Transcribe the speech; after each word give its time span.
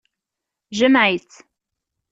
Jmeɛ-itt. 0.79 1.35